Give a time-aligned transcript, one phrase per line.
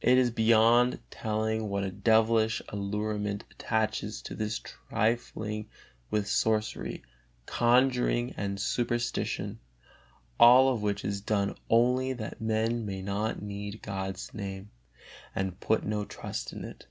[0.00, 5.68] It is beyond telling what a devilish allurement attaches to this trifling
[6.10, 7.04] with sorcery,
[7.46, 9.60] conjuring and superstition,
[10.36, 14.68] all of which is done only that men may not need God's Name
[15.32, 16.88] and put no trust in it.